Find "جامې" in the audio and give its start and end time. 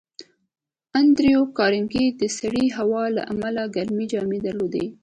4.11-4.39